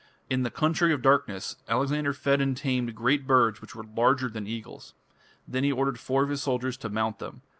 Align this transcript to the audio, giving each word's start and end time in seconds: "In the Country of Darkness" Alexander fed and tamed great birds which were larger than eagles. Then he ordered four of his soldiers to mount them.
"In 0.31 0.41
the 0.41 0.49
Country 0.49 0.91
of 0.93 1.03
Darkness" 1.03 1.57
Alexander 1.69 2.11
fed 2.11 2.41
and 2.41 2.57
tamed 2.57 2.95
great 2.95 3.27
birds 3.27 3.61
which 3.61 3.75
were 3.75 3.83
larger 3.83 4.29
than 4.29 4.47
eagles. 4.47 4.95
Then 5.47 5.63
he 5.63 5.71
ordered 5.71 5.99
four 5.99 6.23
of 6.23 6.29
his 6.31 6.41
soldiers 6.41 6.75
to 6.77 6.89
mount 6.89 7.19
them. 7.19 7.43